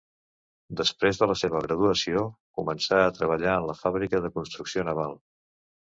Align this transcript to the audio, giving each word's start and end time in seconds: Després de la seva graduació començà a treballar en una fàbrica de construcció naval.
Després 0.79 1.19
de 1.23 1.27
la 1.31 1.35
seva 1.41 1.61
graduació 1.67 2.23
començà 2.61 2.99
a 3.05 3.13
treballar 3.19 3.53
en 3.59 3.69
una 3.69 3.79
fàbrica 3.83 4.23
de 4.25 4.33
construcció 4.39 4.87
naval. 4.89 5.15